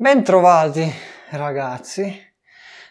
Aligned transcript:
Bentrovati 0.00 0.88
ragazzi, 1.30 2.08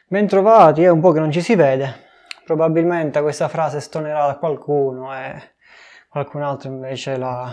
bentrovati, 0.10 0.84
è 0.84 0.90
un 0.90 1.00
po' 1.00 1.14
che 1.14 1.22
non 1.22 1.32
ci 1.32 1.40
si 1.40 1.56
vede, 1.56 2.04
probabilmente 2.44 3.22
questa 3.22 3.48
frase 3.48 3.80
stonerà 3.80 4.26
da 4.26 4.38
qualcuno 4.38 5.16
e 5.16 5.56
qualcun 6.10 6.42
altro 6.42 6.70
invece 6.70 7.16
la, 7.16 7.50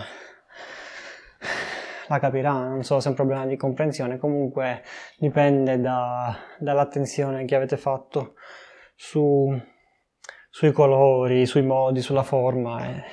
la 2.07 2.19
capirà, 2.19 2.51
non 2.51 2.83
so 2.83 2.99
se 2.99 3.05
è 3.07 3.09
un 3.11 3.15
problema 3.15 3.45
di 3.45 3.55
comprensione, 3.55 4.17
comunque 4.17 4.83
dipende 5.17 5.79
da, 5.79 6.35
dall'attenzione 6.59 7.45
che 7.45 7.55
avete 7.55 7.77
fatto 7.77 8.33
su, 8.93 9.57
sui 10.49 10.73
colori, 10.73 11.45
sui 11.45 11.63
modi, 11.63 12.01
sulla 12.01 12.23
forma 12.23 12.85
e 12.89 13.03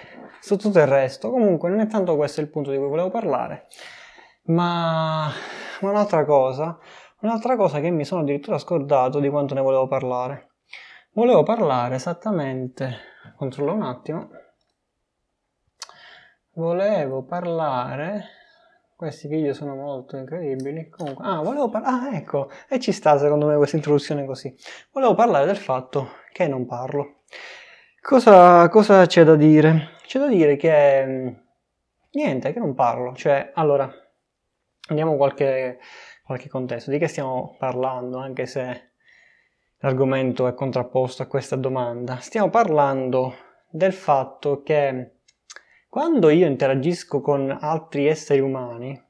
su 0.40 0.56
tutto 0.56 0.80
il 0.80 0.88
resto. 0.88 1.30
Comunque 1.30 1.70
non 1.70 1.78
è 1.78 1.86
tanto 1.86 2.16
questo 2.16 2.40
il 2.40 2.48
punto 2.50 2.72
di 2.72 2.78
cui 2.78 2.88
volevo 2.88 3.10
parlare, 3.10 3.68
ma 4.44 5.30
un'altra 5.80 6.24
cosa, 6.24 6.78
un'altra 7.20 7.56
cosa 7.56 7.80
che 7.80 7.90
mi 7.90 8.04
sono 8.04 8.22
addirittura 8.22 8.58
scordato 8.58 9.20
di 9.20 9.28
quanto 9.28 9.54
ne 9.54 9.60
volevo 9.60 9.86
parlare. 9.86 10.50
Volevo 11.12 11.42
parlare 11.42 11.96
esattamente, 11.96 12.96
controllo 13.36 13.74
un 13.74 13.82
attimo, 13.82 14.30
volevo 16.54 17.22
parlare, 17.22 18.24
questi 18.96 19.28
video 19.28 19.52
sono 19.52 19.74
molto 19.74 20.16
incredibili, 20.16 20.88
comunque, 20.88 21.24
ah, 21.26 21.42
volevo 21.42 21.68
parlare, 21.68 22.08
ah, 22.08 22.16
ecco, 22.16 22.50
e 22.68 22.80
ci 22.80 22.92
sta 22.92 23.18
secondo 23.18 23.46
me 23.46 23.56
questa 23.56 23.76
introduzione 23.76 24.24
così, 24.24 24.54
volevo 24.92 25.14
parlare 25.14 25.44
del 25.46 25.56
fatto 25.56 26.08
che 26.32 26.46
non 26.48 26.66
parlo. 26.66 27.20
Cosa, 28.00 28.68
cosa 28.68 29.06
c'è 29.06 29.22
da 29.22 29.36
dire? 29.36 29.96
C'è 30.06 30.18
da 30.18 30.28
dire 30.28 30.56
che, 30.56 31.04
mm, 31.06 31.28
niente, 32.12 32.52
che 32.52 32.58
non 32.58 32.74
parlo, 32.74 33.14
cioè, 33.14 33.52
allora, 33.54 33.92
Andiamo 34.92 35.16
qualche, 35.16 35.78
qualche 36.22 36.50
contesto. 36.50 36.90
Di 36.90 36.98
che 36.98 37.08
stiamo 37.08 37.56
parlando, 37.58 38.18
anche 38.18 38.44
se 38.44 38.90
l'argomento 39.78 40.46
è 40.46 40.52
contrapposto 40.52 41.22
a 41.22 41.26
questa 41.26 41.56
domanda? 41.56 42.18
Stiamo 42.18 42.50
parlando 42.50 43.34
del 43.70 43.94
fatto 43.94 44.62
che 44.62 45.20
quando 45.88 46.28
io 46.28 46.46
interagisco 46.46 47.22
con 47.22 47.56
altri 47.58 48.06
esseri 48.06 48.40
umani, 48.40 49.02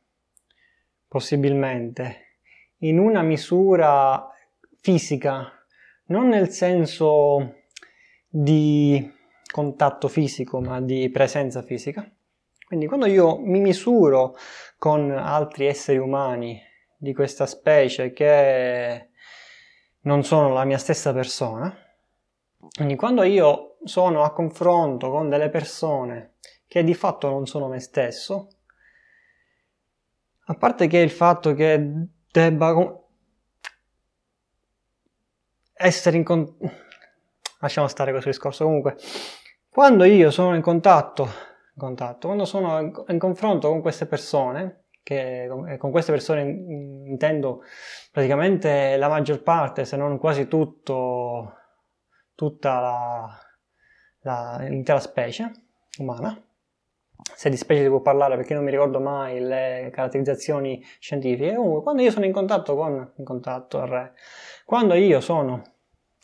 possibilmente 1.09 2.37
in 2.79 3.01
una 3.01 3.23
misura 3.23 4.29
fisica, 4.81 5.51
non 6.07 6.29
nel 6.29 6.51
senso 6.51 7.57
di 8.29 9.12
contatto 9.51 10.07
fisico, 10.07 10.61
ma 10.61 10.81
di 10.81 11.11
presenza 11.11 11.61
fisica, 11.61 12.09
quindi 12.73 12.89
quando 12.89 13.05
io 13.05 13.37
mi 13.37 13.61
misuro 13.61 14.34
con 14.78 15.11
altri 15.11 15.67
esseri 15.67 15.98
umani 15.98 16.59
di 16.97 17.12
questa 17.12 17.45
specie 17.45 18.14
che 18.14 19.11
non 20.05 20.25
sono 20.25 20.55
la 20.55 20.64
mia 20.64 20.79
stessa 20.79 21.12
persona, 21.12 21.77
quindi 22.75 22.97
quando 22.97 23.25
io 23.25 23.77
sono 23.84 24.23
a 24.23 24.33
confronto 24.33 25.11
con 25.11 25.29
delle 25.29 25.51
persone 25.51 26.37
che 26.67 26.83
di 26.83 26.95
fatto 26.95 27.29
non 27.29 27.47
sono 27.47 27.69
me 27.69 27.79
stesso, 27.79 28.48
a 30.47 30.55
parte 30.55 30.86
che 30.86 30.97
il 30.97 31.11
fatto 31.11 31.53
che 31.53 32.07
debba 32.31 33.03
essere 35.75 36.17
in 36.17 36.25
contatto, 36.25 36.75
lasciamo 37.61 37.86
stare 37.86 38.12
questo 38.12 38.31
discorso. 38.31 38.64
Comunque, 38.64 38.97
quando 39.69 40.05
io 40.05 40.31
sono 40.31 40.55
in 40.55 40.62
contatto 40.62 41.51
contatto. 41.77 42.27
Quando 42.27 42.45
sono 42.45 42.81
in, 42.81 43.19
confronto 43.19 43.69
con 43.69 43.81
queste 43.81 44.06
persone, 44.06 44.84
che 45.03 45.48
con 45.79 45.91
queste 45.91 46.12
persone 46.12 46.42
intendo 46.42 47.62
praticamente 48.11 48.97
la 48.97 49.09
maggior 49.09 49.42
parte, 49.42 49.84
se 49.84 49.97
non 49.97 50.19
quasi 50.19 50.47
tutto, 50.48 51.55
tutta 52.34 52.81
la, 52.81 53.39
la, 54.20 54.57
l'intera 54.69 55.01
specie 55.01 55.51
umana. 55.98 56.41
Se 57.35 57.48
di 57.48 57.57
specie 57.57 57.89
può 57.89 58.01
parlare 58.01 58.36
perché 58.36 58.55
non 58.55 58.64
mi 58.64 58.70
ricordo 58.70 58.98
mai 58.98 59.41
le 59.41 59.91
caratterizzazioni 59.92 60.85
scientifiche. 60.98 61.55
Comunque, 61.55 61.83
quando 61.83 62.02
io 62.02 62.11
sono 62.11 62.24
in 62.24 62.33
contatto 62.33 62.74
con, 62.74 63.13
in 63.17 63.24
contatto, 63.24 63.85
re, 63.85 64.14
quando 64.64 64.95
io 64.95 65.20
sono 65.20 65.63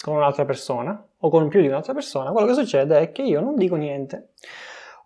con 0.00 0.17
un'altra 0.17 0.44
persona 0.44 1.06
o 1.19 1.31
con 1.31 1.49
più 1.49 1.61
di 1.61 1.69
un'altra 1.69 1.93
persona, 1.93 2.33
quello 2.33 2.49
che 2.49 2.55
succede 2.55 2.99
è 2.99 3.12
che 3.12 3.23
io 3.23 3.41
non 3.41 3.55
dico 3.55 3.77
niente. 3.77 4.31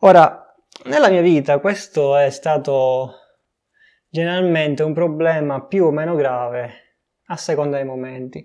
Ora, 0.05 0.53
nella 0.87 1.09
mia 1.09 1.21
vita 1.21 1.61
questo 1.61 2.17
è 2.17 2.29
stato 2.31 3.19
generalmente 4.09 4.83
un 4.83 4.93
problema 4.93 5.65
più 5.65 5.85
o 5.85 5.91
meno 5.93 6.17
grave 6.17 6.97
a 7.27 7.37
seconda 7.37 7.77
dei 7.77 7.87
momenti 7.87 8.45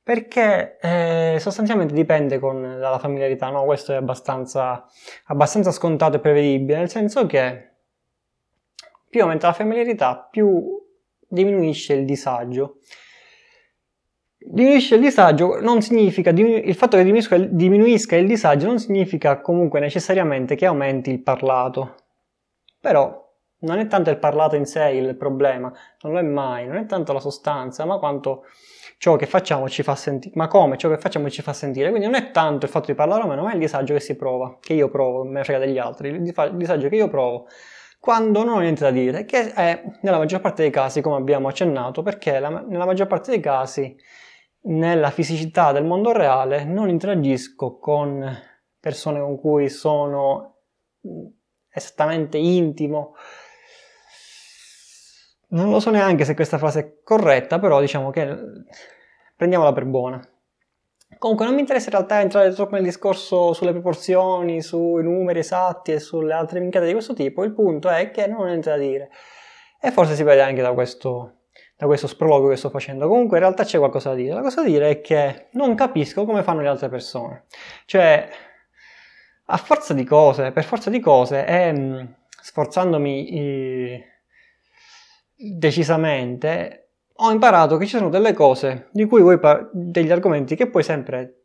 perché 0.00 0.78
eh, 0.80 1.38
sostanzialmente 1.40 1.94
dipende 1.94 2.38
con, 2.38 2.60
dalla 2.60 3.00
familiarità, 3.00 3.48
no? 3.48 3.64
Questo 3.64 3.92
è 3.92 3.96
abbastanza, 3.96 4.86
abbastanza 5.24 5.72
scontato 5.72 6.18
e 6.18 6.20
prevedibile, 6.20 6.78
nel 6.78 6.90
senso 6.90 7.26
che 7.26 7.70
più 9.08 9.22
aumenta 9.22 9.48
la 9.48 9.52
familiarità, 9.54 10.28
più 10.30 10.80
diminuisce 11.26 11.94
il 11.94 12.04
disagio. 12.04 12.76
Diminuisce 14.46 14.96
il 14.96 15.00
disagio 15.00 15.58
non 15.58 15.80
significa, 15.80 16.28
il 16.28 16.74
fatto 16.74 16.98
che 16.98 17.02
diminuisca, 17.02 17.38
diminuisca 17.38 18.14
il 18.14 18.26
disagio 18.26 18.66
non 18.66 18.78
significa 18.78 19.40
comunque 19.40 19.80
necessariamente 19.80 20.54
che 20.54 20.66
aumenti 20.66 21.10
il 21.10 21.22
parlato. 21.22 21.94
Però 22.78 23.22
non 23.60 23.78
è 23.78 23.86
tanto 23.86 24.10
il 24.10 24.18
parlato 24.18 24.54
in 24.54 24.66
sé 24.66 24.90
il 24.90 25.16
problema, 25.16 25.72
non 26.02 26.12
lo 26.12 26.18
è 26.18 26.22
mai, 26.22 26.66
non 26.66 26.76
è 26.76 26.84
tanto 26.84 27.14
la 27.14 27.20
sostanza, 27.20 27.86
ma 27.86 27.96
quanto 27.96 28.44
ciò 28.98 29.16
che 29.16 29.24
facciamo 29.24 29.66
ci 29.66 29.82
fa 29.82 29.94
sentire, 29.94 30.34
ma 30.36 30.46
come 30.46 30.76
ciò 30.76 30.90
che 30.90 30.98
facciamo 30.98 31.30
ci 31.30 31.40
fa 31.40 31.54
sentire. 31.54 31.88
Quindi 31.88 32.06
non 32.06 32.14
è 32.14 32.30
tanto 32.30 32.66
il 32.66 32.70
fatto 32.70 32.88
di 32.88 32.94
parlare 32.94 33.22
o 33.22 33.26
meno, 33.26 33.44
ma 33.44 33.50
è 33.50 33.54
il 33.54 33.60
disagio 33.60 33.94
che 33.94 34.00
si 34.00 34.14
prova, 34.14 34.58
che 34.60 34.74
io 34.74 34.90
provo, 34.90 35.24
me 35.24 35.42
frega 35.42 35.58
degli 35.58 35.78
altri, 35.78 36.10
il 36.10 36.20
disagio 36.52 36.88
che 36.90 36.96
io 36.96 37.08
provo 37.08 37.46
quando 37.98 38.44
non 38.44 38.56
ho 38.56 38.58
niente 38.58 38.82
da 38.82 38.90
dire, 38.90 39.24
che 39.24 39.54
è 39.54 39.82
nella 40.02 40.18
maggior 40.18 40.42
parte 40.42 40.60
dei 40.60 40.70
casi, 40.70 41.00
come 41.00 41.16
abbiamo 41.16 41.48
accennato, 41.48 42.02
perché 42.02 42.38
la, 42.38 42.50
nella 42.50 42.84
maggior 42.84 43.06
parte 43.06 43.30
dei 43.30 43.40
casi 43.40 43.96
nella 44.64 45.10
fisicità 45.10 45.72
del 45.72 45.84
mondo 45.84 46.12
reale 46.12 46.64
non 46.64 46.88
interagisco 46.88 47.78
con 47.78 48.36
persone 48.78 49.20
con 49.20 49.38
cui 49.38 49.68
sono 49.68 50.58
mm, 51.06 51.26
esattamente 51.70 52.38
intimo. 52.38 53.14
Non 55.48 55.70
lo 55.70 55.80
so 55.80 55.90
neanche 55.90 56.24
se 56.24 56.34
questa 56.34 56.58
frase 56.58 56.80
è 56.80 56.92
corretta, 57.02 57.58
però 57.58 57.80
diciamo 57.80 58.10
che 58.10 58.36
prendiamola 59.36 59.72
per 59.72 59.84
buona. 59.84 60.28
Comunque 61.18 61.46
non 61.46 61.54
mi 61.54 61.60
interessa 61.60 61.86
in 61.86 61.94
realtà 61.94 62.20
entrare 62.20 62.52
troppo 62.52 62.74
nel 62.74 62.82
discorso 62.82 63.52
sulle 63.52 63.70
proporzioni, 63.70 64.60
sui 64.62 65.02
numeri 65.02 65.38
esatti 65.38 65.92
e 65.92 66.00
sulle 66.00 66.32
altre 66.32 66.58
minchiate 66.58 66.86
di 66.86 66.92
questo 66.92 67.14
tipo, 67.14 67.44
il 67.44 67.52
punto 67.52 67.88
è 67.88 68.10
che 68.10 68.26
non 68.26 68.40
ho 68.40 68.44
niente 68.46 68.70
da 68.70 68.76
dire. 68.76 69.10
E 69.80 69.90
forse 69.92 70.14
si 70.14 70.22
vede 70.22 70.42
anche 70.42 70.60
da 70.60 70.72
questo 70.72 71.43
da 71.84 71.86
questo 71.86 72.06
sprologo 72.06 72.48
che 72.48 72.56
sto 72.56 72.70
facendo. 72.70 73.06
Comunque 73.06 73.36
in 73.36 73.42
realtà 73.42 73.64
c'è 73.64 73.78
qualcosa 73.78 74.10
da 74.10 74.14
dire. 74.16 74.34
La 74.34 74.40
cosa 74.40 74.62
da 74.62 74.68
dire 74.68 74.88
è 74.88 75.00
che 75.02 75.48
non 75.52 75.74
capisco 75.74 76.24
come 76.24 76.42
fanno 76.42 76.62
le 76.62 76.68
altre 76.68 76.88
persone. 76.88 77.44
Cioè, 77.84 78.28
a 79.44 79.56
forza 79.58 79.92
di 79.92 80.04
cose, 80.04 80.50
per 80.50 80.64
forza 80.64 80.88
di 80.88 80.98
cose, 81.00 81.46
e 81.46 81.72
mm, 81.72 82.04
sforzandomi 82.40 83.28
eh, 83.28 84.04
decisamente, 85.36 86.88
ho 87.16 87.30
imparato 87.30 87.76
che 87.76 87.84
ci 87.84 87.96
sono 87.96 88.08
delle 88.08 88.32
cose 88.32 88.88
di 88.90 89.04
cui 89.04 89.20
vuoi 89.20 89.38
par- 89.38 89.68
degli 89.72 90.10
argomenti 90.10 90.56
che 90.56 90.70
puoi 90.70 90.82
sempre 90.82 91.42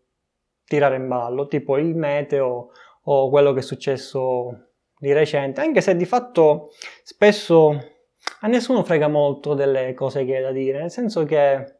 tirare 0.63 0.95
in 0.95 1.07
ballo, 1.07 1.47
tipo 1.47 1.77
il 1.77 1.95
meteo 1.95 2.71
o 3.03 3.29
quello 3.29 3.51
che 3.51 3.59
è 3.59 3.63
successo 3.63 4.69
di 4.97 5.11
recente, 5.11 5.59
anche 5.59 5.81
se 5.81 5.97
di 5.97 6.05
fatto 6.05 6.69
spesso 7.03 7.98
a 8.41 8.47
nessuno 8.47 8.83
frega 8.83 9.07
molto 9.07 9.53
delle 9.53 9.93
cose 9.93 10.25
che 10.25 10.37
hai 10.37 10.41
da 10.41 10.51
dire, 10.51 10.79
nel 10.79 10.91
senso 10.91 11.25
che 11.25 11.77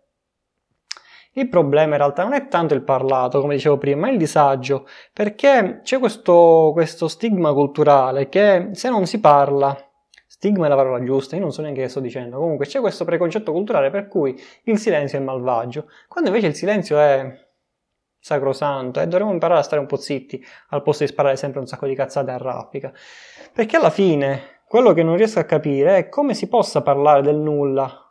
il 1.34 1.48
problema 1.48 1.92
in 1.92 1.98
realtà 1.98 2.24
non 2.24 2.34
è 2.34 2.48
tanto 2.48 2.74
il 2.74 2.84
parlato, 2.84 3.40
come 3.40 3.56
dicevo 3.56 3.78
prima, 3.78 4.02
ma 4.02 4.10
il 4.10 4.18
disagio, 4.18 4.88
perché 5.14 5.82
c'è 5.84 6.00
questo, 6.00 6.72
questo 6.74 7.08
stigma 7.08 7.54
culturale 7.54 8.30
che 8.30 8.70
se 8.72 8.90
non 8.90 9.06
si 9.06 9.20
parla, 9.20 9.78
stigma 10.26 10.66
è 10.66 10.70
la 10.70 10.76
parola 10.76 11.04
giusta, 11.04 11.36
io 11.36 11.42
non 11.42 11.52
so 11.52 11.62
neanche 11.62 11.82
che 11.82 11.88
sto 11.88 12.00
dicendo, 12.00 12.40
comunque 12.40 12.66
c'è 12.66 12.80
questo 12.80 13.06
preconcetto 13.06 13.52
culturale 13.52 13.90
per 13.90 14.08
cui 14.08 14.38
il 14.64 14.78
silenzio 14.80 15.20
è 15.20 15.22
malvagio, 15.22 15.88
quando 16.08 16.30
invece 16.30 16.48
il 16.48 16.56
silenzio 16.56 17.00
è 17.00 17.48
sacrosanto 18.22 19.00
e 19.00 19.08
dovremmo 19.08 19.32
imparare 19.32 19.62
a 19.62 19.64
stare 19.64 19.80
un 19.80 19.88
po' 19.88 19.96
zitti 19.96 20.44
al 20.70 20.82
posto 20.82 21.04
di 21.04 21.10
sparare 21.10 21.38
sempre 21.38 21.60
un 21.60 21.68
sacco 21.68 21.88
di 21.88 21.96
cazzate 21.96 22.32
a 22.32 22.38
raffica, 22.38 22.92
perché 23.54 23.78
alla 23.78 23.92
fine 23.92 24.59
quello 24.70 24.94
che 24.94 25.02
non 25.02 25.18
riesco 25.18 25.40
a 25.40 25.46
capire 25.46 25.98
è 25.98 26.10
come 26.10 26.36
si 26.36 26.48
possa 26.48 26.84
parlare 26.84 27.24
del 27.24 27.38
nulla. 27.38 28.06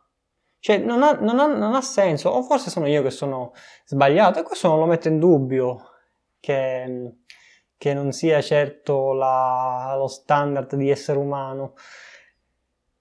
Cioè, 0.58 0.78
non 0.78 1.04
ha, 1.04 1.12
non 1.12 1.38
ha, 1.38 1.46
non 1.46 1.76
ha 1.76 1.80
senso, 1.80 2.30
o 2.30 2.42
forse 2.42 2.68
sono 2.68 2.88
io 2.88 3.00
che 3.00 3.10
sono 3.10 3.52
sbagliato, 3.84 4.40
e 4.40 4.42
questo 4.42 4.66
non 4.66 4.80
lo 4.80 4.86
metto 4.86 5.06
in 5.06 5.20
dubbio, 5.20 5.76
che, 6.40 7.18
che 7.76 7.94
non 7.94 8.10
sia 8.10 8.40
certo 8.40 9.12
la, 9.12 9.94
lo 9.96 10.08
standard 10.08 10.74
di 10.74 10.90
essere 10.90 11.18
umano. 11.18 11.74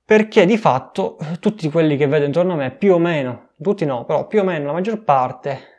perché 0.08 0.46
di 0.46 0.58
fatto 0.58 1.18
tutti 1.42 1.70
quelli 1.70 1.98
che 1.98 2.08
vedo 2.08 2.24
intorno 2.24 2.54
a 2.54 2.56
me, 2.56 2.72
più 2.72 2.94
o 2.94 2.98
meno, 2.98 3.50
tutti 3.62 3.84
no, 3.84 4.06
però 4.06 4.26
più 4.26 4.40
o 4.40 4.44
meno 4.44 4.68
la 4.68 4.72
maggior 4.72 5.04
parte, 5.04 5.77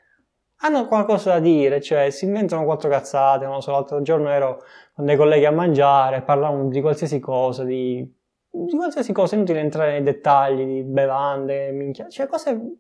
hanno 0.61 0.87
qualcosa 0.87 1.35
da 1.35 1.41
dire, 1.41 1.81
cioè 1.81 2.11
si 2.11 2.25
inventano 2.25 2.65
quattro 2.65 2.89
cazzate, 2.89 3.47
non 3.47 3.63
so, 3.63 3.71
l'altro 3.71 4.03
giorno 4.03 4.31
ero 4.31 4.63
con 4.93 5.05
dei 5.05 5.17
colleghi 5.17 5.45
a 5.45 5.53
mangiare, 5.53 6.23
parlavano 6.23 6.69
di 6.69 6.81
qualsiasi 6.81 7.21
cosa, 7.21 7.63
di, 7.65 8.05
di 8.51 8.77
qualsiasi 8.77 9.13
cosa, 9.13 9.37
inutile 9.37 9.61
entrare 9.61 9.93
nei 9.93 10.03
dettagli, 10.03 10.65
di 10.65 10.83
bevande, 10.83 11.71
minchia, 11.71 12.09
cioè 12.09 12.27
cose 12.27 12.79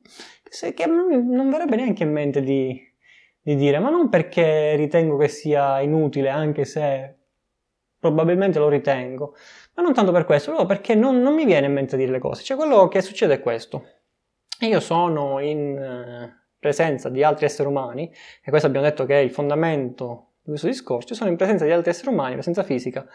che 0.74 0.86
non 0.86 1.50
verrebbe 1.50 1.76
neanche 1.76 2.02
in 2.02 2.10
mente 2.10 2.40
di, 2.40 2.80
di 3.40 3.54
dire, 3.54 3.78
ma 3.78 3.90
non 3.90 4.08
perché 4.08 4.74
ritengo 4.74 5.16
che 5.16 5.28
sia 5.28 5.80
inutile, 5.80 6.30
anche 6.30 6.64
se 6.64 7.16
probabilmente 7.98 8.58
lo 8.58 8.68
ritengo, 8.68 9.34
ma 9.74 9.82
non 9.82 9.92
tanto 9.92 10.10
per 10.10 10.24
questo, 10.24 10.50
proprio 10.52 10.68
perché 10.68 10.94
non, 10.94 11.20
non 11.20 11.34
mi 11.34 11.44
viene 11.44 11.66
in 11.66 11.72
mente 11.72 11.96
dire 11.96 12.10
le 12.10 12.18
cose. 12.18 12.42
Cioè, 12.42 12.56
quello 12.56 12.88
che 12.88 13.02
succede 13.02 13.34
è 13.34 13.40
questo. 13.40 13.84
Io 14.60 14.80
sono 14.80 15.38
in 15.38 15.76
eh, 15.76 16.47
presenza 16.58 17.08
di 17.08 17.22
altri 17.22 17.46
esseri 17.46 17.68
umani, 17.68 18.12
e 18.42 18.50
questo 18.50 18.66
abbiamo 18.66 18.86
detto 18.86 19.04
che 19.04 19.14
è 19.14 19.22
il 19.22 19.30
fondamento 19.30 20.32
di 20.42 20.50
questo 20.50 20.66
discorso, 20.66 21.14
sono 21.14 21.30
in 21.30 21.36
presenza 21.36 21.64
di 21.64 21.72
altri 21.72 21.90
esseri 21.90 22.08
umani, 22.08 22.34
presenza 22.34 22.62
fisica, 22.62 23.06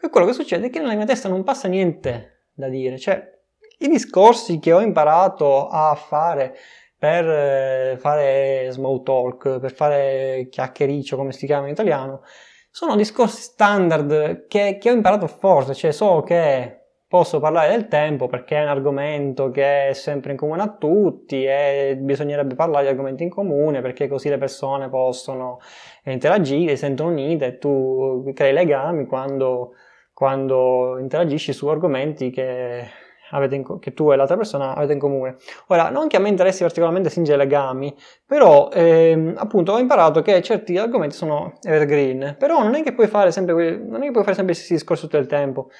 e 0.00 0.08
quello 0.08 0.26
che 0.26 0.32
succede 0.32 0.66
è 0.66 0.70
che 0.70 0.80
nella 0.80 0.94
mia 0.94 1.04
testa 1.04 1.28
non 1.28 1.42
passa 1.42 1.68
niente 1.68 2.46
da 2.52 2.68
dire, 2.68 2.98
cioè 2.98 3.38
i 3.78 3.88
discorsi 3.88 4.58
che 4.58 4.72
ho 4.72 4.80
imparato 4.80 5.68
a 5.68 5.94
fare 5.94 6.56
per 6.98 7.26
eh, 7.26 7.96
fare 7.98 8.68
small 8.70 9.02
talk, 9.02 9.58
per 9.58 9.72
fare 9.72 10.48
chiacchiericcio, 10.50 11.16
come 11.16 11.32
si 11.32 11.46
chiama 11.46 11.66
in 11.66 11.72
italiano, 11.72 12.22
sono 12.70 12.94
discorsi 12.94 13.40
standard 13.40 14.46
che, 14.46 14.76
che 14.78 14.90
ho 14.90 14.92
imparato 14.92 15.26
forse, 15.26 15.74
cioè 15.74 15.92
so 15.92 16.22
che 16.22 16.79
posso 17.10 17.40
parlare 17.40 17.70
del 17.70 17.88
tempo 17.88 18.28
perché 18.28 18.56
è 18.56 18.62
un 18.62 18.68
argomento 18.68 19.50
che 19.50 19.88
è 19.88 19.92
sempre 19.94 20.30
in 20.30 20.36
comune 20.36 20.62
a 20.62 20.68
tutti 20.68 21.44
e 21.44 21.98
bisognerebbe 22.00 22.54
parlare 22.54 22.84
di 22.84 22.90
argomenti 22.90 23.24
in 23.24 23.30
comune 23.30 23.80
perché 23.80 24.06
così 24.06 24.28
le 24.28 24.38
persone 24.38 24.88
possono 24.88 25.58
interagire, 26.04 26.76
si 26.76 26.84
sentono 26.84 27.10
unite 27.10 27.46
e 27.46 27.58
tu 27.58 28.30
crei 28.32 28.52
legami 28.52 29.06
quando, 29.06 29.72
quando 30.14 30.98
interagisci 31.00 31.52
su 31.52 31.66
argomenti 31.66 32.30
che 32.30 32.88
in, 33.32 33.78
che 33.80 33.92
tu 33.92 34.12
e 34.12 34.16
l'altra 34.16 34.36
persona 34.36 34.76
avete 34.76 34.92
in 34.92 35.00
comune. 35.00 35.36
Ora, 35.66 35.90
non 35.90 36.06
che 36.06 36.16
a 36.16 36.20
me 36.20 36.28
interessi 36.28 36.62
particolarmente 36.62 37.10
stringere 37.10 37.38
legami, 37.38 37.92
però 38.24 38.68
ehm, 38.72 39.34
appunto 39.36 39.72
ho 39.72 39.78
imparato 39.78 40.22
che 40.22 40.40
certi 40.42 40.76
argomenti 40.76 41.16
sono 41.16 41.54
evergreen, 41.62 42.36
però 42.38 42.62
non 42.62 42.76
è 42.76 42.84
che 42.84 42.92
puoi 42.92 43.08
fare 43.08 43.32
sempre, 43.32 43.78
non 43.78 44.02
è 44.02 44.06
che 44.06 44.12
puoi 44.12 44.22
fare 44.22 44.36
sempre 44.36 44.54
questi 44.54 44.74
discorsi 44.74 45.02
tutto 45.02 45.18
il 45.18 45.26
tempo, 45.26 45.70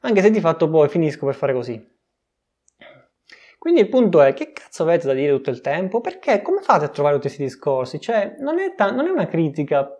anche 0.00 0.22
se 0.22 0.30
di 0.30 0.40
fatto 0.40 0.68
poi 0.68 0.88
finisco 0.88 1.26
per 1.26 1.34
fare 1.34 1.52
così. 1.52 1.96
Quindi 3.58 3.80
il 3.80 3.88
punto 3.88 4.22
è, 4.22 4.34
che 4.34 4.52
cazzo 4.52 4.84
avete 4.84 5.08
da 5.08 5.14
dire 5.14 5.32
tutto 5.32 5.50
il 5.50 5.60
tempo? 5.60 6.00
Perché 6.00 6.42
come 6.42 6.60
fate 6.62 6.84
a 6.84 6.88
trovare 6.88 7.16
tutti 7.16 7.26
questi 7.26 7.44
discorsi? 7.44 8.00
Cioè, 8.00 8.36
non 8.38 8.60
è, 8.60 8.74
ta- 8.76 8.92
non 8.92 9.06
è 9.06 9.10
una 9.10 9.26
critica, 9.26 9.98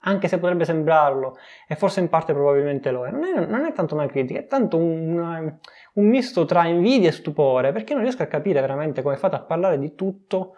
anche 0.00 0.28
se 0.28 0.38
potrebbe 0.38 0.66
sembrarlo, 0.66 1.38
e 1.66 1.76
forse 1.76 2.00
in 2.00 2.10
parte 2.10 2.34
probabilmente 2.34 2.90
lo 2.90 3.06
è. 3.06 3.10
Non 3.10 3.24
è, 3.24 3.46
non 3.46 3.64
è 3.64 3.72
tanto 3.72 3.94
una 3.94 4.06
critica, 4.06 4.40
è 4.40 4.46
tanto 4.46 4.76
una, 4.76 5.58
un 5.94 6.06
misto 6.06 6.44
tra 6.44 6.66
invidia 6.66 7.08
e 7.08 7.12
stupore, 7.12 7.72
perché 7.72 7.94
non 7.94 8.02
riesco 8.02 8.22
a 8.22 8.26
capire 8.26 8.60
veramente 8.60 9.00
come 9.00 9.16
fate 9.16 9.36
a 9.36 9.42
parlare 9.42 9.78
di 9.78 9.94
tutto 9.94 10.56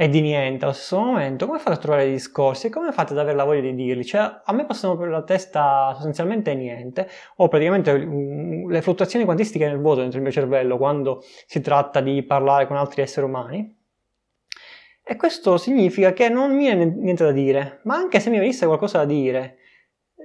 e 0.00 0.08
di 0.08 0.20
niente 0.20 0.64
allo 0.64 0.74
stesso 0.74 0.96
momento, 0.96 1.46
come 1.46 1.58
fate 1.58 1.72
a 1.72 1.80
trovare 1.80 2.04
dei 2.04 2.12
discorsi 2.12 2.68
e 2.68 2.70
come 2.70 2.92
fate 2.92 3.14
ad 3.14 3.18
avere 3.18 3.36
la 3.36 3.42
voglia 3.42 3.62
di 3.62 3.74
dirli? 3.74 4.04
Cioè, 4.04 4.42
a 4.44 4.52
me 4.52 4.64
passano 4.64 4.96
per 4.96 5.08
la 5.08 5.24
testa 5.24 5.90
sostanzialmente 5.94 6.54
niente, 6.54 7.08
ho 7.38 7.48
praticamente 7.48 7.98
mm, 7.98 8.70
le 8.70 8.80
fluttuazioni 8.80 9.24
quantistiche 9.24 9.66
nel 9.66 9.80
vuoto 9.80 9.98
dentro 10.02 10.18
il 10.18 10.22
mio 10.22 10.30
cervello 10.32 10.76
quando 10.76 11.24
si 11.46 11.60
tratta 11.60 12.00
di 12.00 12.22
parlare 12.22 12.68
con 12.68 12.76
altri 12.76 13.02
esseri 13.02 13.26
umani. 13.26 13.76
E 15.02 15.16
questo 15.16 15.56
significa 15.56 16.12
che 16.12 16.28
non 16.28 16.54
mi 16.54 16.58
viene 16.58 16.84
niente 16.84 17.24
da 17.24 17.32
dire, 17.32 17.80
ma 17.82 17.96
anche 17.96 18.20
se 18.20 18.30
mi 18.30 18.38
venisse 18.38 18.66
qualcosa 18.66 18.98
da 18.98 19.04
dire, 19.04 19.57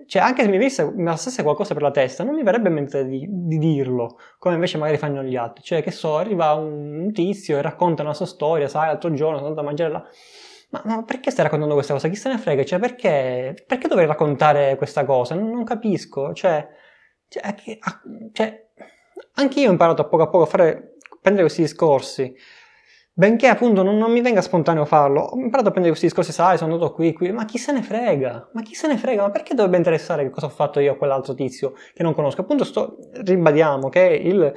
cioè, 0.07 0.21
anche 0.21 0.43
se 0.69 0.91
mi 0.91 1.05
passasse 1.05 1.43
qualcosa 1.43 1.73
per 1.73 1.83
la 1.83 1.91
testa, 1.91 2.23
non 2.23 2.35
mi 2.35 2.43
verrebbe 2.43 2.69
in 2.69 2.73
mente 2.73 3.05
di, 3.05 3.25
di, 3.29 3.57
dirlo, 3.57 4.17
come 4.39 4.55
invece 4.55 4.77
magari 4.77 4.97
fanno 4.97 5.23
gli 5.23 5.35
altri. 5.35 5.63
Cioè, 5.63 5.83
che 5.83 5.91
so, 5.91 6.17
arriva 6.17 6.53
un, 6.53 7.11
tizio 7.13 7.57
e 7.57 7.61
racconta 7.61 8.03
una 8.03 8.13
sua 8.13 8.25
storia, 8.25 8.67
sai, 8.67 8.87
l'altro 8.87 9.13
giorno 9.13 9.37
sono 9.37 9.49
andato 9.49 9.65
a 9.65 9.69
mangiare 9.69 9.91
là. 9.91 10.05
Ma, 10.71 10.81
ma, 10.85 11.03
perché 11.03 11.29
stai 11.31 11.43
raccontando 11.43 11.75
questa 11.75 11.93
cosa? 11.93 12.07
Chi 12.07 12.15
se 12.15 12.29
ne 12.29 12.37
frega? 12.37 12.63
Cioè, 12.63 12.79
perché, 12.79 13.63
perché 13.67 13.87
dovrei 13.87 14.07
raccontare 14.07 14.75
questa 14.75 15.05
cosa? 15.05 15.35
Non, 15.35 15.51
non 15.51 15.63
capisco. 15.63 16.33
Cioè, 16.33 16.67
cioè, 17.27 17.55
cioè, 18.31 18.67
anche 19.35 19.59
io 19.59 19.67
ho 19.67 19.71
imparato 19.71 20.01
a 20.01 20.05
poco 20.05 20.23
a 20.23 20.29
poco 20.29 20.43
a 20.43 20.47
fare, 20.47 20.95
prendere 21.21 21.45
questi 21.45 21.61
discorsi 21.61 22.35
Benché 23.15 23.45
appunto 23.45 23.83
non, 23.83 23.97
non, 23.97 24.11
mi 24.11 24.21
venga 24.21 24.41
spontaneo 24.41 24.85
farlo, 24.85 25.21
ho 25.21 25.37
imparato 25.37 25.67
a 25.67 25.71
prendere 25.71 25.89
questi 25.89 26.07
discorsi, 26.07 26.31
sai, 26.31 26.57
sono 26.57 26.73
andato 26.73 26.93
qui, 26.93 27.13
qui, 27.13 27.31
ma 27.31 27.45
chi 27.45 27.59
se 27.59 27.71
ne 27.71 27.83
frega? 27.83 28.49
Ma 28.53 28.61
chi 28.63 28.73
se 28.73 28.87
ne 28.87 28.97
frega? 28.97 29.21
Ma 29.21 29.29
perché 29.29 29.53
dovrebbe 29.53 29.77
interessare 29.77 30.23
che 30.23 30.31
cosa 30.31 30.47
ho 30.47 30.49
fatto 30.49 30.79
io 30.79 30.93
a 30.93 30.95
quell'altro 30.95 31.35
tizio 31.35 31.73
che 31.93 32.01
non 32.01 32.15
conosco? 32.15 32.41
Appunto 32.41 32.63
sto, 32.63 32.97
ribadiamo 33.13 33.89
che 33.89 33.99
il, 33.99 34.51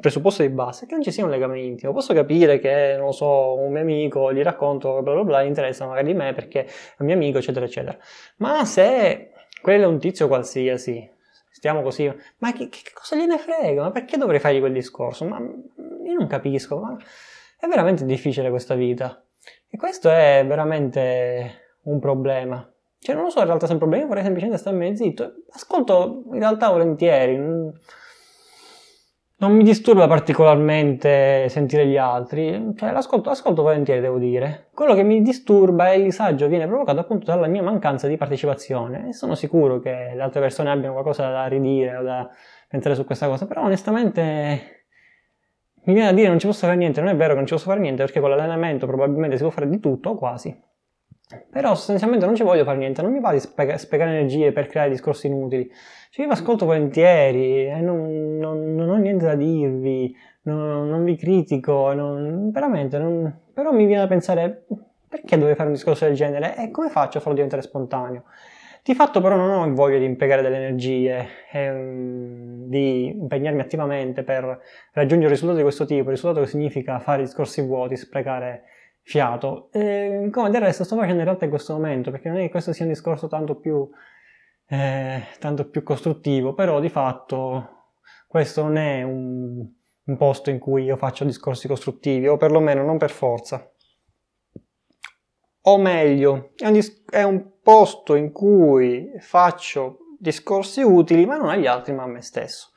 presupposto 0.00 0.42
di 0.42 0.50
base 0.50 0.84
è 0.84 0.88
che 0.88 0.94
non 0.94 1.02
ci 1.02 1.10
sia 1.10 1.24
un 1.24 1.30
legame 1.30 1.60
intimo. 1.60 1.92
Posso 1.92 2.14
capire 2.14 2.58
che, 2.60 2.94
non 2.96 3.06
lo 3.06 3.12
so, 3.12 3.54
un 3.54 3.72
mio 3.72 3.80
amico 3.80 4.32
gli 4.32 4.42
racconto, 4.42 5.02
bla 5.02 5.14
bla 5.14 5.24
bla, 5.24 5.42
gli 5.44 5.48
interessa 5.48 5.86
magari 5.86 6.06
di 6.06 6.14
me 6.14 6.32
perché 6.32 6.64
è 6.64 6.70
un 6.98 7.06
mio 7.06 7.14
amico, 7.16 7.38
eccetera, 7.38 7.66
eccetera. 7.66 7.96
Ma 8.36 8.64
se 8.64 9.32
quello 9.60 9.84
è 9.84 9.86
un 9.86 9.98
tizio 9.98 10.28
qualsiasi, 10.28 11.08
stiamo 11.50 11.82
così, 11.82 12.12
ma 12.38 12.52
che, 12.52 12.68
che 12.68 12.82
cosa 12.94 13.16
gliene 13.16 13.38
frega? 13.38 13.82
Ma 13.82 13.90
perché 13.90 14.16
dovrei 14.16 14.38
fargli 14.38 14.60
quel 14.60 14.72
discorso? 14.72 15.24
Ma 15.24 15.38
io 15.38 16.14
non 16.16 16.26
capisco, 16.26 16.78
ma 16.78 16.96
è 17.66 17.68
veramente 17.68 18.04
difficile 18.04 18.50
questa 18.50 18.74
vita. 18.74 19.22
E 19.68 19.76
questo 19.76 20.08
è 20.08 20.44
veramente 20.46 21.78
un 21.82 21.98
problema. 21.98 22.68
Cioè, 22.98 23.14
non 23.14 23.24
lo 23.24 23.30
so, 23.30 23.40
in 23.40 23.46
realtà 23.46 23.66
se 23.66 23.72
è 23.72 23.74
un 23.74 23.80
problema, 23.80 24.06
vorrei 24.06 24.22
semplicemente 24.22 24.60
starmene 24.60 24.96
zitto. 24.96 25.34
Ascolto 25.50 26.22
in 26.32 26.38
realtà 26.38 26.70
volentieri. 26.70 27.36
Non 29.38 29.52
mi 29.52 29.64
disturba 29.64 30.06
particolarmente 30.06 31.48
sentire 31.50 31.86
gli 31.86 31.98
altri, 31.98 32.72
cioè 32.74 32.90
l'ascolto, 32.90 33.28
ascolto 33.28 33.60
volentieri, 33.60 34.00
devo 34.00 34.18
dire. 34.18 34.68
Quello 34.72 34.94
che 34.94 35.02
mi 35.02 35.20
disturba 35.20 35.88
è 35.88 35.96
il 35.96 36.04
disagio 36.04 36.48
viene 36.48 36.66
provocato 36.66 37.00
appunto 37.00 37.26
dalla 37.26 37.46
mia 37.46 37.62
mancanza 37.62 38.08
di 38.08 38.16
partecipazione 38.16 39.08
e 39.08 39.12
sono 39.12 39.34
sicuro 39.34 39.78
che 39.78 40.12
le 40.14 40.22
altre 40.22 40.40
persone 40.40 40.70
abbiano 40.70 40.94
qualcosa 40.94 41.28
da 41.30 41.46
ridire 41.48 41.96
o 41.96 42.02
da 42.02 42.30
pensare 42.66 42.94
su 42.94 43.04
questa 43.04 43.28
cosa, 43.28 43.46
però 43.46 43.62
onestamente 43.62 44.75
mi 45.86 45.94
viene 45.94 46.08
a 46.08 46.12
dire 46.12 46.28
non 46.28 46.38
ci 46.38 46.46
posso 46.46 46.66
fare 46.66 46.76
niente, 46.76 47.00
non 47.00 47.10
è 47.10 47.16
vero 47.16 47.30
che 47.30 47.36
non 47.36 47.46
ci 47.46 47.54
posso 47.54 47.66
fare 47.66 47.80
niente 47.80 48.02
perché 48.02 48.20
con 48.20 48.30
l'allenamento 48.30 48.86
probabilmente 48.86 49.36
si 49.36 49.42
può 49.42 49.50
fare 49.50 49.68
di 49.68 49.78
tutto 49.78 50.10
o 50.10 50.14
quasi. 50.16 50.64
Però 51.50 51.74
sostanzialmente 51.74 52.24
non 52.24 52.34
ci 52.34 52.42
voglio 52.42 52.64
fare 52.64 52.78
niente, 52.78 53.02
non 53.02 53.12
mi 53.12 53.20
va 53.20 53.32
di 53.32 53.40
spega- 53.40 53.76
spiegare 53.78 54.12
energie 54.12 54.52
per 54.52 54.66
creare 54.66 54.90
discorsi 54.90 55.26
inutili. 55.26 55.68
Cioè 56.10 56.24
io 56.24 56.32
vi 56.32 56.38
ascolto 56.38 56.66
volentieri 56.66 57.66
e 57.66 57.80
non, 57.80 58.36
non, 58.36 58.74
non, 58.74 58.88
ho 58.88 58.96
niente 58.96 59.26
da 59.26 59.34
dirvi, 59.34 60.14
non, 60.42 60.88
non 60.88 61.04
vi 61.04 61.16
critico, 61.16 61.84
veramente, 62.52 62.98
però 63.52 63.72
mi 63.72 63.86
viene 63.86 64.02
da 64.02 64.08
pensare 64.08 64.66
perché 65.08 65.36
dovrei 65.36 65.54
fare 65.54 65.68
un 65.68 65.74
discorso 65.74 66.04
del 66.04 66.14
genere 66.14 66.56
e 66.56 66.70
come 66.70 66.90
faccio 66.90 67.18
a 67.18 67.20
farlo 67.20 67.34
diventare 67.34 67.62
spontaneo? 67.62 68.24
Di 68.86 68.94
fatto 68.94 69.20
però 69.20 69.34
non 69.34 69.50
ho 69.50 69.74
voglia 69.74 69.98
di 69.98 70.04
impiegare 70.04 70.42
delle 70.42 70.58
energie, 70.58 71.26
ehm, 71.50 72.68
di 72.68 73.06
impegnarmi 73.06 73.60
attivamente 73.60 74.22
per 74.22 74.60
raggiungere 74.92 75.24
un 75.24 75.32
risultato 75.32 75.56
di 75.56 75.64
questo 75.64 75.86
tipo, 75.86 76.10
risultato 76.10 76.44
che 76.44 76.50
significa 76.50 77.00
fare 77.00 77.22
discorsi 77.22 77.62
vuoti, 77.62 77.96
sprecare 77.96 78.62
fiato, 79.02 79.70
e, 79.72 80.28
come 80.30 80.50
del 80.50 80.60
resto 80.60 80.84
sto 80.84 80.94
facendo 80.94 81.18
in 81.18 81.24
realtà 81.24 81.46
in 81.46 81.50
questo 81.50 81.72
momento, 81.72 82.12
perché 82.12 82.28
non 82.28 82.38
è 82.38 82.42
che 82.42 82.50
questo 82.50 82.72
sia 82.72 82.84
un 82.84 82.92
discorso 82.92 83.26
tanto 83.26 83.56
più, 83.56 83.90
eh, 84.68 85.20
tanto 85.40 85.68
più 85.68 85.82
costruttivo, 85.82 86.54
però 86.54 86.78
di 86.78 86.88
fatto 86.88 87.94
questo 88.28 88.62
non 88.62 88.76
è 88.76 89.02
un, 89.02 89.66
un 90.04 90.16
posto 90.16 90.50
in 90.50 90.60
cui 90.60 90.84
io 90.84 90.96
faccio 90.96 91.24
discorsi 91.24 91.66
costruttivi, 91.66 92.28
o 92.28 92.36
perlomeno 92.36 92.84
non 92.84 92.98
per 92.98 93.10
forza 93.10 93.68
o 95.68 95.78
meglio, 95.78 96.50
è 96.56 96.66
un, 96.66 96.72
dis- 96.72 97.04
è 97.10 97.22
un, 97.22 97.54
posto 97.62 98.14
in 98.14 98.30
cui 98.30 99.10
faccio 99.18 99.98
discorsi 100.20 100.82
utili, 100.82 101.26
ma 101.26 101.36
non 101.36 101.48
agli 101.48 101.66
altri, 101.66 101.92
ma 101.92 102.04
a 102.04 102.06
me 102.06 102.22
stesso. 102.22 102.70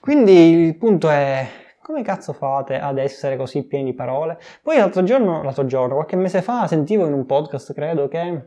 Quindi 0.00 0.32
il 0.32 0.76
punto 0.76 1.10
è 1.10 1.48
come 1.82 2.02
cazzo 2.02 2.32
fate 2.32 2.78
ad 2.78 2.98
essere 2.98 3.36
così 3.36 3.66
pieni 3.66 3.86
di 3.86 3.94
parole? 3.94 4.38
Poi 4.62 4.76
l'altro 4.76 5.02
giorno, 5.02 5.42
l'altro 5.42 5.66
giorno, 5.66 5.94
qualche 5.94 6.14
mese 6.14 6.42
fa, 6.42 6.68
sentivo 6.68 7.04
in 7.06 7.12
un 7.12 7.26
podcast, 7.26 7.72
credo, 7.74 8.06
che 8.06 8.42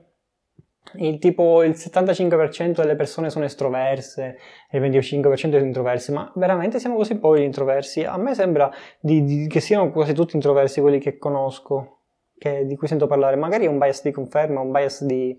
il 0.95 1.19
tipo 1.19 1.63
il 1.63 1.71
75% 1.71 2.75
delle 2.75 2.95
persone 2.95 3.29
sono 3.29 3.43
estroverse 3.43 4.37
e 4.69 4.77
il 4.77 4.89
25% 4.89 5.35
sono 5.35 5.57
introversi, 5.57 6.13
ma 6.13 6.31
veramente 6.35 6.79
siamo 6.79 6.95
così 6.95 7.17
poveri 7.19 7.43
introversi? 7.43 8.05
A 8.05 8.15
me 8.15 8.33
sembra 8.33 8.71
di, 9.01 9.23
di, 9.25 9.47
che 9.47 9.59
siano 9.59 9.91
quasi 9.91 10.13
tutti 10.13 10.35
introversi 10.35 10.79
quelli 10.79 10.99
che 10.99 11.17
conosco 11.17 12.02
che, 12.37 12.65
di 12.65 12.75
cui 12.75 12.87
sento 12.87 13.07
parlare, 13.07 13.35
magari 13.35 13.65
è 13.65 13.69
un 13.69 13.77
bias 13.77 14.03
di 14.03 14.11
conferma, 14.11 14.59
un 14.59 14.71
bias 14.71 15.03
di, 15.03 15.35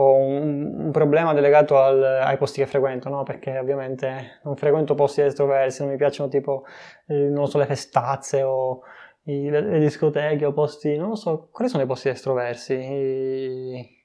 ho 0.00 0.14
un, 0.14 0.84
un 0.86 0.90
problema 0.92 1.32
legato 1.32 1.76
al, 1.76 2.02
ai 2.02 2.36
posti 2.36 2.60
che 2.60 2.66
frequento, 2.66 3.08
no? 3.08 3.24
Perché 3.24 3.58
ovviamente 3.58 4.40
non 4.44 4.56
frequento 4.56 4.94
posti 4.94 5.22
estroversi, 5.22 5.82
non 5.82 5.90
mi 5.90 5.96
piacciono 5.96 6.28
tipo, 6.28 6.64
eh, 7.06 7.14
non 7.14 7.48
so, 7.48 7.58
le 7.58 7.66
festazze 7.66 8.42
o 8.42 8.82
i, 9.24 9.50
le, 9.50 9.60
le, 9.60 9.78
discoteche 9.80 10.44
o 10.44 10.52
posti, 10.52 10.96
non 10.96 11.16
so, 11.16 11.48
quali 11.50 11.70
sono 11.70 11.82
i 11.82 11.86
posti 11.86 12.08
estroversi? 12.08 12.74
I, 12.74 13.96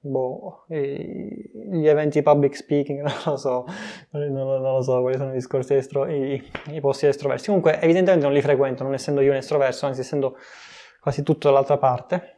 boh, 0.00 0.64
i, 0.70 1.50
gli 1.78 1.86
eventi 1.86 2.20
public 2.22 2.56
speaking, 2.56 3.00
non 3.06 3.12
lo 3.24 3.36
so, 3.36 3.66
non, 4.10 4.32
non 4.32 4.62
lo 4.62 4.82
so 4.82 5.00
quali 5.00 5.16
sono 5.16 5.30
i 5.30 5.34
discorsi 5.34 5.74
estro, 5.74 6.06
i 6.06 6.42
posti 6.80 7.06
estroversi. 7.06 7.46
Comunque, 7.46 7.80
evidentemente 7.80 8.24
non 8.24 8.34
li 8.34 8.42
frequento, 8.42 8.82
non 8.82 8.94
essendo 8.94 9.20
io 9.20 9.30
un 9.30 9.36
estroverso, 9.36 9.86
anzi 9.86 10.00
essendo 10.00 10.36
quasi 11.00 11.22
tutto 11.22 11.48
dall'altra 11.48 11.78
parte 11.78 12.36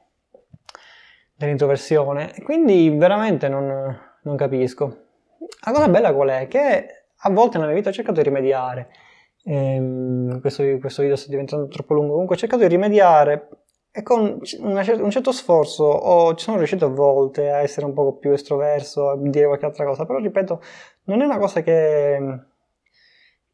dell'introversione. 1.34 2.34
Quindi 2.42 2.90
veramente 2.90 3.48
non, 3.48 3.98
non 4.22 4.36
capisco. 4.36 5.06
La 5.64 5.72
cosa 5.72 5.88
bella 5.88 6.12
qual 6.12 6.28
è? 6.28 6.48
Che 6.48 7.04
a 7.16 7.30
volte 7.30 7.56
nella 7.56 7.68
mia 7.68 7.78
vita 7.78 7.90
ho 7.90 7.92
cercato 7.92 8.20
di 8.20 8.28
rimediare. 8.28 8.88
Ehm, 9.44 10.40
questo, 10.40 10.62
questo, 10.78 11.02
video 11.02 11.16
sta 11.16 11.30
diventando 11.30 11.66
troppo 11.68 11.94
lungo. 11.94 12.12
Comunque 12.12 12.36
ho 12.36 12.38
cercato 12.38 12.62
di 12.62 12.68
rimediare 12.68 13.48
e 13.90 14.02
con 14.02 14.38
una, 14.60 14.84
un 14.98 15.10
certo 15.10 15.32
sforzo 15.32 15.84
ho, 15.84 16.34
ci 16.34 16.44
sono 16.44 16.58
riuscito 16.58 16.86
a 16.86 16.90
volte 16.90 17.50
a 17.50 17.58
essere 17.58 17.86
un 17.86 17.92
po' 17.92 18.16
più 18.16 18.30
estroverso, 18.32 19.10
a 19.10 19.16
dire 19.18 19.46
qualche 19.46 19.66
altra 19.66 19.84
cosa. 19.84 20.04
Però 20.04 20.18
ripeto, 20.18 20.62
non 21.04 21.22
è 21.22 21.24
una 21.24 21.38
cosa 21.38 21.62
che 21.62 22.18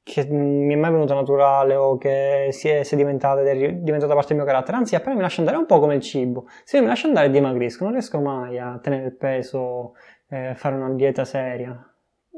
che 0.07 0.25
mi 0.25 0.73
è 0.73 0.77
mai 0.77 0.93
venuta 0.93 1.15
naturale 1.15 1.75
o 1.75 1.99
che 1.99 2.51
si 2.53 2.69
è 2.69 2.85
sedimentata 2.85 3.41
ed 3.41 3.49
è 3.49 3.73
diventata 3.73 4.15
parte 4.15 4.29
del 4.29 4.37
mio 4.37 4.47
carattere, 4.47 4.77
anzi 4.77 4.95
appena 4.95 5.17
mi 5.17 5.21
lascia 5.21 5.41
andare 5.41 5.57
è 5.57 5.61
un 5.61 5.67
po' 5.67 5.81
come 5.81 5.97
il 5.97 6.01
cibo, 6.01 6.47
se 6.63 6.81
mi 6.81 6.87
lascia 6.87 7.09
andare 7.09 7.29
dimagrisco, 7.29 7.83
non 7.83 7.93
riesco 7.93 8.21
mai 8.21 8.57
a 8.57 8.79
tenere 8.81 9.07
il 9.07 9.17
peso, 9.17 9.95
eh, 10.29 10.55
fare 10.55 10.77
una 10.77 10.91
dieta 10.91 11.25
seria. 11.25 11.77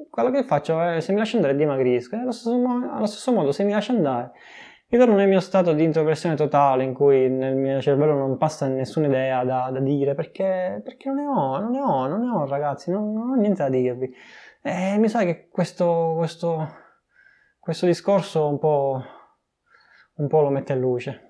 Quello 0.08 0.30
che 0.30 0.44
faccio 0.44 0.80
è 0.80 1.00
se 1.00 1.12
mi 1.12 1.18
lascia 1.18 1.36
andare 1.36 1.56
dimagrisco, 1.56 2.16
e 2.16 2.20
allo 2.20 2.32
stesso, 2.32 2.54
allo 2.54 3.04
stesso 3.04 3.32
modo 3.32 3.52
se 3.52 3.64
mi 3.64 3.72
lascia 3.72 3.92
andare 3.92 4.32
ritorno 4.88 5.16
nel 5.16 5.28
mio 5.28 5.40
stato 5.40 5.74
di 5.74 5.84
introversione 5.84 6.36
totale 6.36 6.84
in 6.84 6.94
cui 6.94 7.28
nel 7.28 7.54
mio 7.54 7.82
cervello 7.82 8.14
non 8.14 8.38
passa 8.38 8.66
nessuna 8.66 9.08
idea 9.08 9.44
da, 9.44 9.68
da 9.70 9.80
dire 9.80 10.14
perché, 10.14 10.80
perché, 10.82 11.10
non 11.10 11.16
ne 11.16 11.26
ho, 11.26 11.58
non 11.60 11.70
ne 11.70 11.80
ho, 11.80 12.06
non 12.06 12.20
ne 12.22 12.30
ho 12.30 12.46
ragazzi, 12.46 12.90
non, 12.90 13.12
non 13.12 13.28
ho 13.28 13.34
niente 13.34 13.62
da 13.62 13.68
dirvi. 13.68 14.10
E 14.62 14.96
mi 14.96 15.08
sa 15.10 15.24
che 15.24 15.48
questo, 15.50 16.14
questo 16.16 16.86
questo 17.68 17.84
discorso 17.84 18.48
un 18.48 18.58
po', 18.58 19.04
un 20.14 20.26
po' 20.26 20.40
lo 20.40 20.48
mette 20.48 20.72
in 20.72 20.80
luce. 20.80 21.27